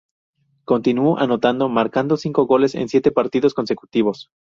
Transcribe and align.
Continuó 0.65 1.19
anotando, 1.19 1.69
marcando 1.69 2.17
cinco 2.17 2.47
goles 2.47 2.73
en 2.73 2.89
siete 2.89 3.11
partidos 3.11 3.53
consecutivos. 3.53 4.29